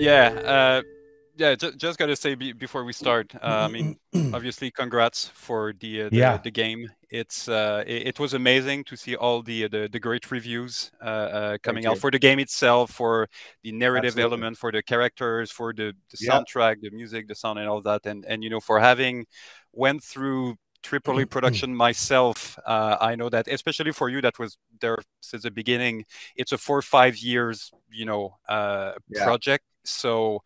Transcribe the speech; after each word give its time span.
Yeah. 0.00 0.28
Uh, 0.44 0.82
yeah, 1.36 1.54
just, 1.54 1.78
just 1.78 1.98
gotta 1.98 2.16
say 2.16 2.34
be, 2.34 2.52
before 2.52 2.84
we 2.84 2.92
start, 2.92 3.34
uh, 3.36 3.38
I 3.46 3.68
mean, 3.68 3.96
obviously, 4.34 4.70
congrats 4.70 5.28
for 5.28 5.72
the 5.80 6.02
uh, 6.02 6.10
the, 6.10 6.16
Yeah. 6.18 6.38
the 6.42 6.50
game. 6.50 6.90
It's 7.10 7.48
uh, 7.48 7.82
it, 7.86 8.08
it 8.08 8.18
was 8.20 8.34
amazing 8.34 8.84
to 8.84 8.96
see 8.96 9.16
all 9.16 9.42
the 9.42 9.68
the, 9.68 9.88
the 9.90 9.98
great 10.00 10.30
reviews 10.30 10.90
uh, 11.00 11.04
uh, 11.06 11.58
coming 11.62 11.86
out 11.86 11.98
for 11.98 12.10
the 12.10 12.18
game 12.18 12.38
itself, 12.40 12.90
for 12.90 13.28
the 13.62 13.72
narrative 13.72 14.08
Absolutely. 14.18 14.22
element, 14.36 14.58
for 14.58 14.70
the 14.72 14.82
characters, 14.82 15.50
for 15.50 15.72
the, 15.72 15.94
the 16.10 16.16
Yeah. 16.20 16.40
soundtrack, 16.40 16.80
the 16.82 16.90
music, 16.90 17.26
the 17.28 17.34
sound, 17.34 17.58
and 17.58 17.68
all 17.68 17.80
that, 17.82 18.04
and 18.06 18.24
and 18.26 18.44
you 18.44 18.50
know, 18.50 18.60
for 18.60 18.78
having 18.80 19.26
went 19.72 20.02
through 20.04 20.56
triple 20.82 21.18
A 21.20 21.26
production 21.26 21.74
myself, 21.74 22.58
uh, 22.66 22.96
I 23.00 23.14
know 23.16 23.30
that 23.30 23.48
especially 23.48 23.92
for 23.92 24.08
you 24.10 24.20
that 24.22 24.38
was 24.38 24.58
there 24.80 24.98
since 25.20 25.42
the 25.44 25.50
beginning, 25.50 26.04
it's 26.36 26.52
a 26.52 26.58
four 26.58 26.78
or 26.78 26.82
five 26.82 27.16
years, 27.18 27.70
you 27.90 28.04
know, 28.04 28.36
uh, 28.48 28.92
Yeah. 29.08 29.24
project. 29.24 29.64
So 29.84 30.42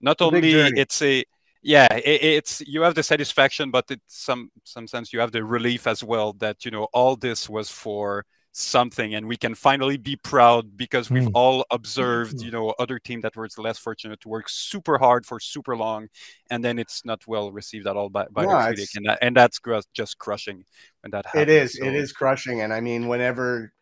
not 0.00 0.20
only 0.20 0.52
it's 0.52 1.02
a 1.02 1.24
yeah, 1.62 1.92
it, 1.92 2.22
it's 2.22 2.60
you 2.66 2.82
have 2.82 2.94
the 2.94 3.02
satisfaction, 3.02 3.70
but 3.70 3.84
it's 3.90 4.24
some 4.24 4.50
sometimes 4.64 5.12
you 5.12 5.20
have 5.20 5.32
the 5.32 5.44
relief 5.44 5.86
as 5.86 6.04
well 6.04 6.32
that 6.34 6.64
you 6.64 6.70
know 6.70 6.84
all 6.92 7.16
this 7.16 7.48
was 7.48 7.68
for 7.70 8.24
something 8.52 9.14
and 9.14 9.28
we 9.28 9.36
can 9.36 9.54
finally 9.54 9.96
be 9.96 10.16
proud 10.16 10.76
because 10.76 11.10
we've 11.10 11.28
Mm. 11.28 11.32
all 11.34 11.64
observed 11.70 12.40
you 12.40 12.50
know 12.50 12.70
other 12.80 12.98
team 12.98 13.20
that 13.20 13.36
was 13.36 13.56
less 13.56 13.78
fortunate 13.78 14.20
to 14.20 14.28
work 14.28 14.48
super 14.48 14.98
hard 14.98 15.24
for 15.26 15.38
super 15.38 15.76
long 15.76 16.08
and 16.50 16.64
then 16.64 16.76
it's 16.78 17.04
not 17.04 17.24
well 17.28 17.52
received 17.52 17.86
at 17.86 17.96
all 17.96 18.08
by, 18.08 18.26
by 18.32 18.42
No, 18.44 18.48
the 18.58 18.64
critic 18.64 18.88
and, 18.96 19.06
that, 19.06 19.18
and 19.22 19.36
that's 19.36 19.60
just 19.94 20.18
crushing 20.18 20.64
when 21.02 21.10
that 21.12 21.26
happens 21.26 21.42
It 21.42 21.48
is. 21.50 21.78
So- 21.78 21.84
It 21.84 21.94
is 21.94 22.12
crushing, 22.12 22.62
and 22.62 22.72
I 22.72 22.80
mean, 22.80 23.06
whenever 23.06 23.72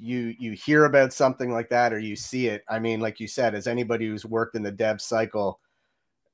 you 0.00 0.34
you 0.38 0.52
hear 0.52 0.84
about 0.84 1.12
something 1.12 1.52
like 1.52 1.68
that 1.70 1.92
or 1.92 1.98
you 1.98 2.16
see 2.16 2.48
it, 2.48 2.62
I 2.68 2.78
mean, 2.78 3.00
like 3.00 3.20
you 3.20 3.28
said, 3.28 3.54
as 3.54 3.66
anybody 3.66 4.06
who's 4.06 4.24
worked 4.26 4.56
in 4.56 4.62
the 4.62 4.72
dev 4.72 5.00
cycle, 5.00 5.60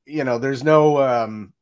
you 0.06 0.24
know, 0.24 0.38
there's 0.38 0.64
no 0.64 1.02
um, 1.02 1.52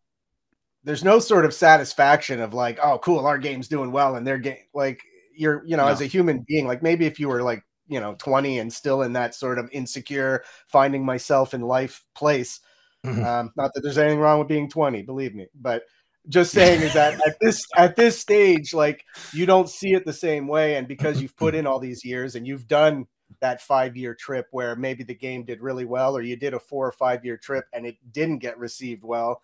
there's 0.84 1.04
no 1.04 1.18
sort 1.18 1.44
of 1.44 1.54
satisfaction 1.54 2.40
of 2.40 2.54
like, 2.54 2.78
oh, 2.82 2.98
cool, 2.98 3.26
our 3.26 3.38
game's 3.38 3.68
doing 3.68 3.92
well, 3.92 4.16
and 4.16 4.26
their 4.26 4.38
game, 4.38 4.56
like 4.74 5.00
you're, 5.34 5.64
you 5.64 5.76
know, 5.76 5.86
as 5.86 6.00
a 6.00 6.06
human 6.06 6.44
being, 6.48 6.66
like 6.66 6.82
maybe 6.82 7.06
if 7.06 7.20
you 7.20 7.28
were 7.28 7.42
like, 7.42 7.62
you 7.88 8.00
know, 8.00 8.14
20 8.18 8.58
and 8.58 8.72
still 8.72 9.02
in 9.02 9.12
that 9.14 9.34
sort 9.34 9.58
of 9.58 9.68
insecure, 9.72 10.42
finding 10.66 11.04
myself 11.04 11.54
in 11.54 11.60
life 11.62 12.04
place. 12.14 12.60
Mhm. 13.06 13.24
Um, 13.24 13.52
not 13.56 13.72
that 13.74 13.80
there's 13.82 13.98
anything 13.98 14.20
wrong 14.20 14.38
with 14.38 14.48
being 14.48 14.68
20, 14.68 15.02
believe 15.02 15.34
me, 15.34 15.46
but 15.54 15.84
just 16.28 16.52
saying 16.52 16.82
is 16.82 16.94
that 16.94 17.14
at 17.26 17.38
this 17.40 17.62
at 17.76 17.96
this 17.96 18.18
stage, 18.18 18.72
like 18.72 19.04
you 19.32 19.46
don't 19.46 19.68
see 19.68 19.92
it 19.92 20.04
the 20.04 20.12
same 20.12 20.46
way, 20.46 20.76
and 20.76 20.86
because 20.86 21.20
you've 21.20 21.36
put 21.36 21.54
in 21.54 21.66
all 21.66 21.78
these 21.78 22.04
years 22.04 22.36
and 22.36 22.46
you've 22.46 22.68
done 22.68 23.06
that 23.40 23.60
five 23.60 23.96
year 23.96 24.14
trip 24.14 24.46
where 24.50 24.76
maybe 24.76 25.02
the 25.02 25.14
game 25.14 25.44
did 25.44 25.60
really 25.60 25.84
well, 25.84 26.16
or 26.16 26.22
you 26.22 26.36
did 26.36 26.54
a 26.54 26.60
four 26.60 26.86
or 26.86 26.92
five 26.92 27.24
year 27.24 27.36
trip 27.36 27.64
and 27.72 27.86
it 27.86 27.96
didn't 28.12 28.38
get 28.38 28.58
received 28.58 29.02
well, 29.02 29.42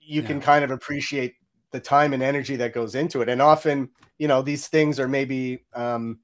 you 0.00 0.22
can 0.22 0.40
kind 0.40 0.64
of 0.64 0.70
appreciate 0.70 1.34
the 1.70 1.80
time 1.80 2.12
and 2.12 2.22
energy 2.22 2.56
that 2.56 2.72
goes 2.72 2.94
into 2.94 3.22
it. 3.22 3.28
And 3.28 3.42
often, 3.42 3.90
you 4.18 4.28
know, 4.28 4.42
these 4.42 4.68
things 4.68 5.00
are 5.00 5.08
maybe 5.08 5.64
um, 5.74 6.20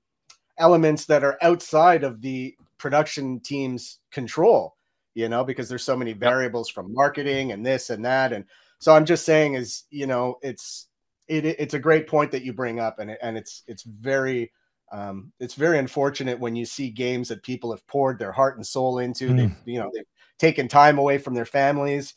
elements 0.58 1.06
that 1.06 1.24
are 1.24 1.38
outside 1.42 2.04
of 2.04 2.20
the 2.20 2.54
production 2.78 3.40
team's 3.40 3.98
control, 4.12 4.76
you 5.14 5.28
know, 5.28 5.42
because 5.44 5.68
there's 5.68 5.82
so 5.82 5.96
many 5.96 6.12
variables 6.12 6.68
from 6.68 6.94
marketing 6.94 7.52
and 7.52 7.64
this 7.64 7.90
and 7.90 8.04
that. 8.04 8.32
And 8.32 8.44
so 8.80 8.94
I'm 8.94 9.04
just 9.04 9.24
saying 9.24 9.54
is, 9.54 9.84
you 9.90 10.06
know, 10.06 10.36
it's 10.42 10.88
it, 11.28 11.44
it's 11.46 11.74
a 11.74 11.78
great 11.78 12.08
point 12.08 12.32
that 12.32 12.42
you 12.42 12.52
bring 12.52 12.80
up, 12.80 12.98
and 12.98 13.10
it, 13.12 13.18
and 13.22 13.38
it's 13.38 13.62
it's 13.68 13.84
very 13.84 14.52
um, 14.92 15.32
it's 15.38 15.54
very 15.54 15.78
unfortunate 15.78 16.40
when 16.40 16.56
you 16.56 16.64
see 16.66 16.90
games 16.90 17.28
that 17.28 17.44
people 17.44 17.70
have 17.70 17.86
poured 17.86 18.18
their 18.18 18.32
heart 18.32 18.56
and 18.56 18.66
soul 18.66 18.98
into. 18.98 19.30
Mm. 19.30 19.36
They've 19.36 19.74
you 19.74 19.78
know 19.78 19.90
they've 19.94 20.04
taken 20.38 20.66
time 20.68 20.98
away 20.98 21.18
from 21.18 21.34
their 21.34 21.44
families, 21.46 22.14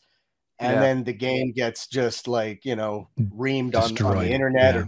and 0.58 0.74
Yeah. 0.74 0.80
then 0.80 1.04
the 1.04 1.12
game 1.12 1.52
gets 1.52 1.86
just 1.86 2.26
like 2.28 2.64
you 2.64 2.76
know 2.76 3.08
reamed 3.18 3.76
on, 3.76 3.96
on 4.04 4.18
the 4.18 4.30
internet 4.32 4.74
or 4.74 4.80
yeah. 4.80 4.86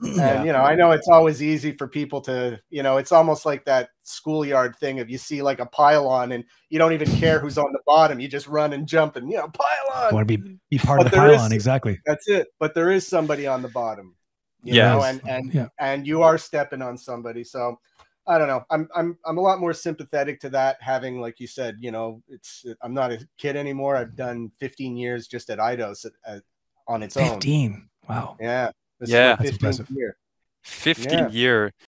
Destroyed. 0.00 0.16
Yeah. 0.16 0.32
And 0.38 0.46
you 0.46 0.52
know, 0.52 0.60
I 0.60 0.74
know 0.74 0.92
it's 0.92 1.08
always 1.08 1.42
easy 1.42 1.72
for 1.72 1.88
people 1.88 2.20
to, 2.22 2.60
you 2.70 2.82
know, 2.82 2.98
it's 2.98 3.10
almost 3.12 3.44
like 3.44 3.64
that 3.64 3.90
schoolyard 4.02 4.76
thing 4.76 5.00
of 5.00 5.10
you 5.10 5.18
see 5.18 5.42
like 5.42 5.58
a 5.60 5.66
pylon 5.66 6.32
and 6.32 6.44
you 6.70 6.78
don't 6.78 6.92
even 6.92 7.10
care 7.16 7.38
who's 7.40 7.58
on 7.58 7.72
the 7.72 7.80
bottom. 7.86 8.20
You 8.20 8.28
just 8.28 8.46
run 8.46 8.72
and 8.72 8.86
jump 8.86 9.16
and 9.16 9.28
you 9.30 9.36
know, 9.36 9.48
pylon. 9.48 10.14
want 10.14 10.28
to 10.28 10.38
be 10.38 10.58
be 10.70 10.78
part 10.78 10.98
But 10.98 11.06
of 11.06 11.12
the 11.12 11.16
there 11.18 11.30
is- 11.30 11.36
pylon 11.38 11.52
exactly. 11.52 11.98
That's 12.06 12.28
it. 12.28 12.48
But 12.60 12.74
there 12.74 12.90
is 12.92 13.06
somebody 13.06 13.46
on 13.46 13.62
the 13.62 13.68
bottom. 13.70 14.14
You 14.62 14.74
Yes. 14.74 14.94
know, 14.96 15.02
and 15.04 15.20
and 15.28 15.54
Yeah. 15.54 15.68
and 15.78 16.06
you 16.06 16.22
are 16.22 16.38
stepping 16.38 16.82
on 16.82 16.96
somebody. 16.98 17.42
So 17.44 17.78
I 18.26 18.38
don't 18.38 18.48
know. 18.48 18.64
I'm 18.70 18.88
I'm 18.94 19.18
I'm 19.24 19.38
a 19.38 19.40
lot 19.40 19.58
more 19.58 19.72
sympathetic 19.72 20.38
to 20.40 20.50
that. 20.50 20.76
Having 20.80 21.20
like 21.20 21.40
you 21.40 21.46
said, 21.46 21.76
you 21.80 21.90
know, 21.90 22.22
it's 22.28 22.64
I'm 22.82 22.92
not 22.94 23.10
a 23.10 23.26
kid 23.38 23.56
anymore. 23.56 23.96
I've 23.96 24.14
done 24.16 24.50
15 24.60 24.96
years 24.96 25.26
just 25.28 25.48
at 25.50 25.58
Eidos 25.58 26.04
at, 26.04 26.12
at, 26.26 26.42
on 26.86 27.02
its 27.02 27.16
own. 27.16 27.30
Fifteen. 27.30 27.88
Wow. 28.08 28.36
Yeah. 28.40 28.70
This 29.00 29.10
Yeah. 29.10 29.36
my 29.38 29.44
That's 29.44 29.56
15th 29.78 29.90
year. 29.96 30.16
15 30.64 31.10
Yeah. 31.18 31.28
year 31.30 31.72